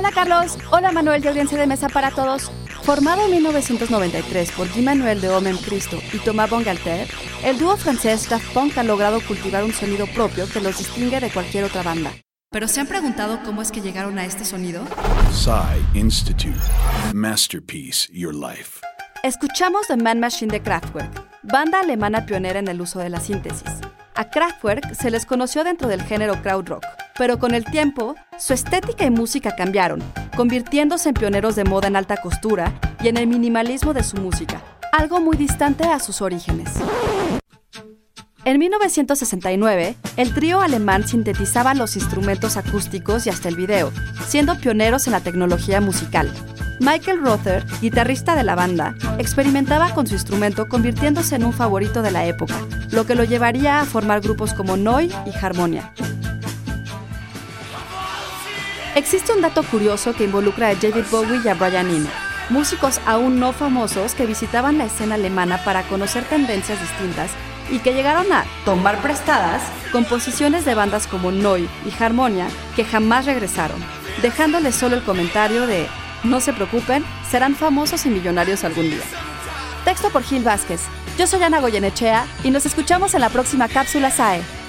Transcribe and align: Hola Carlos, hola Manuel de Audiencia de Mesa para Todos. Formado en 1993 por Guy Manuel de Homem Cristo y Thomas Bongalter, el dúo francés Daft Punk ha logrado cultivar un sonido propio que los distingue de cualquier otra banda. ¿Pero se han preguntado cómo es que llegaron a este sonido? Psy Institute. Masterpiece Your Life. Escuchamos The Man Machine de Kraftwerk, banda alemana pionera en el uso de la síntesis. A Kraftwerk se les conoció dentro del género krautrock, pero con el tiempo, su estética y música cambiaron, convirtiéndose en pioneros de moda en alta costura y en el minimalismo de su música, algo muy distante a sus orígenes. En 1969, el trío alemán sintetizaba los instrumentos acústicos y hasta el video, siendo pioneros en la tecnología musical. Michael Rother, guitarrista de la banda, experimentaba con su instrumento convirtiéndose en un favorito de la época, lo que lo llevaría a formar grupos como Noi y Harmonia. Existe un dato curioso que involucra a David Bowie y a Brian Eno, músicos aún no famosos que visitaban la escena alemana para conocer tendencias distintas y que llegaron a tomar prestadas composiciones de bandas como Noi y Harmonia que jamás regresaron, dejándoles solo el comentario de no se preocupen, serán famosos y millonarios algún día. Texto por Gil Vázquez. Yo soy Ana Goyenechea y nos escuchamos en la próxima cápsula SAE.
Hola 0.00 0.12
Carlos, 0.12 0.56
hola 0.70 0.92
Manuel 0.92 1.20
de 1.20 1.28
Audiencia 1.28 1.58
de 1.58 1.66
Mesa 1.66 1.86
para 1.90 2.10
Todos. 2.10 2.50
Formado 2.84 3.22
en 3.26 3.32
1993 3.32 4.50
por 4.52 4.66
Guy 4.72 4.80
Manuel 4.80 5.20
de 5.20 5.28
Homem 5.28 5.58
Cristo 5.58 5.98
y 6.14 6.16
Thomas 6.16 6.48
Bongalter, 6.48 7.06
el 7.44 7.58
dúo 7.58 7.76
francés 7.76 8.26
Daft 8.26 8.50
Punk 8.54 8.78
ha 8.78 8.82
logrado 8.82 9.20
cultivar 9.20 9.62
un 9.62 9.74
sonido 9.74 10.06
propio 10.06 10.48
que 10.48 10.62
los 10.62 10.78
distingue 10.78 11.20
de 11.20 11.28
cualquier 11.28 11.64
otra 11.64 11.82
banda. 11.82 12.12
¿Pero 12.50 12.66
se 12.66 12.80
han 12.80 12.86
preguntado 12.86 13.40
cómo 13.44 13.60
es 13.60 13.70
que 13.70 13.82
llegaron 13.82 14.18
a 14.18 14.24
este 14.24 14.46
sonido? 14.46 14.86
Psy 15.34 15.98
Institute. 15.98 16.56
Masterpiece 17.12 18.08
Your 18.10 18.34
Life. 18.34 18.80
Escuchamos 19.22 19.86
The 19.88 19.98
Man 19.98 20.18
Machine 20.18 20.50
de 20.50 20.62
Kraftwerk, 20.62 21.42
banda 21.42 21.80
alemana 21.80 22.24
pionera 22.24 22.58
en 22.58 22.68
el 22.68 22.80
uso 22.80 23.00
de 23.00 23.10
la 23.10 23.20
síntesis. 23.20 23.68
A 24.14 24.30
Kraftwerk 24.30 24.94
se 24.94 25.10
les 25.10 25.26
conoció 25.26 25.62
dentro 25.62 25.88
del 25.88 26.02
género 26.02 26.40
krautrock, 26.40 26.86
pero 27.20 27.38
con 27.38 27.54
el 27.54 27.66
tiempo, 27.66 28.14
su 28.38 28.54
estética 28.54 29.04
y 29.04 29.10
música 29.10 29.54
cambiaron, 29.54 30.02
convirtiéndose 30.38 31.10
en 31.10 31.14
pioneros 31.14 31.54
de 31.54 31.64
moda 31.64 31.86
en 31.86 31.96
alta 31.96 32.16
costura 32.16 32.72
y 33.02 33.08
en 33.08 33.18
el 33.18 33.26
minimalismo 33.26 33.92
de 33.92 34.02
su 34.02 34.16
música, 34.16 34.62
algo 34.90 35.20
muy 35.20 35.36
distante 35.36 35.84
a 35.84 35.98
sus 35.98 36.22
orígenes. 36.22 36.70
En 38.46 38.58
1969, 38.58 39.96
el 40.16 40.32
trío 40.32 40.62
alemán 40.62 41.06
sintetizaba 41.06 41.74
los 41.74 41.94
instrumentos 41.94 42.56
acústicos 42.56 43.26
y 43.26 43.28
hasta 43.28 43.50
el 43.50 43.56
video, 43.56 43.92
siendo 44.26 44.58
pioneros 44.58 45.06
en 45.06 45.12
la 45.12 45.20
tecnología 45.20 45.82
musical. 45.82 46.32
Michael 46.80 47.20
Rother, 47.20 47.66
guitarrista 47.82 48.34
de 48.34 48.44
la 48.44 48.54
banda, 48.54 48.94
experimentaba 49.18 49.92
con 49.92 50.06
su 50.06 50.14
instrumento 50.14 50.70
convirtiéndose 50.70 51.36
en 51.36 51.44
un 51.44 51.52
favorito 51.52 52.00
de 52.00 52.12
la 52.12 52.24
época, 52.24 52.54
lo 52.90 53.04
que 53.04 53.14
lo 53.14 53.24
llevaría 53.24 53.78
a 53.78 53.84
formar 53.84 54.22
grupos 54.22 54.54
como 54.54 54.78
Noi 54.78 55.12
y 55.26 55.44
Harmonia. 55.44 55.92
Existe 58.96 59.32
un 59.32 59.40
dato 59.40 59.62
curioso 59.62 60.14
que 60.14 60.24
involucra 60.24 60.68
a 60.68 60.74
David 60.74 61.04
Bowie 61.12 61.40
y 61.44 61.48
a 61.48 61.54
Brian 61.54 61.88
Eno, 61.88 62.08
músicos 62.48 63.00
aún 63.06 63.38
no 63.38 63.52
famosos 63.52 64.16
que 64.16 64.26
visitaban 64.26 64.78
la 64.78 64.86
escena 64.86 65.14
alemana 65.14 65.62
para 65.64 65.84
conocer 65.84 66.24
tendencias 66.24 66.80
distintas 66.80 67.30
y 67.70 67.78
que 67.78 67.94
llegaron 67.94 68.32
a 68.32 68.44
tomar 68.64 69.00
prestadas 69.00 69.62
composiciones 69.92 70.64
de 70.64 70.74
bandas 70.74 71.06
como 71.06 71.30
Noi 71.30 71.68
y 71.86 72.02
Harmonia 72.02 72.48
que 72.74 72.84
jamás 72.84 73.26
regresaron, 73.26 73.80
dejándoles 74.22 74.74
solo 74.74 74.96
el 74.96 75.04
comentario 75.04 75.68
de 75.68 75.86
no 76.24 76.40
se 76.40 76.52
preocupen, 76.52 77.04
serán 77.30 77.54
famosos 77.54 78.04
y 78.06 78.10
millonarios 78.10 78.64
algún 78.64 78.90
día. 78.90 79.04
Texto 79.84 80.10
por 80.10 80.24
Gil 80.24 80.42
Vázquez. 80.42 80.82
Yo 81.16 81.28
soy 81.28 81.42
Ana 81.44 81.60
Goyenechea 81.60 82.26
y 82.42 82.50
nos 82.50 82.66
escuchamos 82.66 83.14
en 83.14 83.20
la 83.20 83.30
próxima 83.30 83.68
cápsula 83.68 84.10
SAE. 84.10 84.59